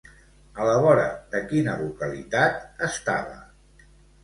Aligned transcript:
A 0.61 0.63
la 0.69 0.77
vora 0.83 1.03
de 1.35 1.43
quina 1.51 1.77
localitat 1.83 2.59
estava? 2.91 3.39